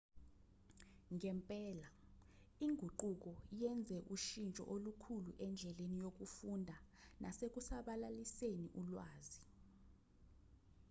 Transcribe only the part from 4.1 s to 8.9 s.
ushintsho olukhulu endleni yokufunda nasekusabalaliseni